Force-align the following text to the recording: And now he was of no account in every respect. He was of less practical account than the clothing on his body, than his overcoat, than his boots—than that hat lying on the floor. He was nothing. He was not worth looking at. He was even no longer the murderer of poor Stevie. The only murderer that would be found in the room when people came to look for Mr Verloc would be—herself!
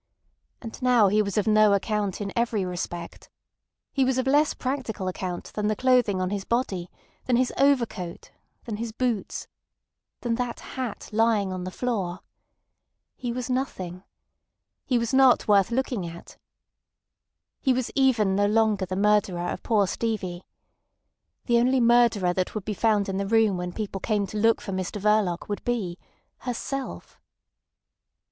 And 0.63 0.81
now 0.81 1.09
he 1.09 1.21
was 1.21 1.37
of 1.37 1.45
no 1.45 1.73
account 1.73 2.21
in 2.21 2.33
every 2.35 2.65
respect. 2.65 3.29
He 3.93 4.03
was 4.03 4.17
of 4.17 4.25
less 4.25 4.55
practical 4.55 5.07
account 5.07 5.53
than 5.53 5.67
the 5.67 5.75
clothing 5.75 6.19
on 6.19 6.31
his 6.31 6.43
body, 6.43 6.89
than 7.25 7.35
his 7.35 7.53
overcoat, 7.55 8.31
than 8.65 8.77
his 8.77 8.91
boots—than 8.91 10.33
that 10.33 10.59
hat 10.73 11.09
lying 11.11 11.53
on 11.53 11.65
the 11.65 11.69
floor. 11.69 12.21
He 13.15 13.31
was 13.31 13.47
nothing. 13.47 14.01
He 14.85 14.97
was 14.97 15.13
not 15.13 15.47
worth 15.47 15.69
looking 15.69 16.07
at. 16.07 16.35
He 17.59 17.71
was 17.71 17.91
even 17.93 18.35
no 18.35 18.47
longer 18.47 18.87
the 18.87 18.95
murderer 18.95 19.49
of 19.49 19.61
poor 19.61 19.85
Stevie. 19.85 20.41
The 21.45 21.59
only 21.59 21.79
murderer 21.79 22.33
that 22.33 22.55
would 22.55 22.65
be 22.65 22.73
found 22.73 23.07
in 23.07 23.17
the 23.17 23.27
room 23.27 23.55
when 23.55 23.71
people 23.71 24.01
came 24.01 24.25
to 24.25 24.37
look 24.39 24.61
for 24.61 24.71
Mr 24.71 24.99
Verloc 24.99 25.47
would 25.47 25.63
be—herself! 25.63 27.21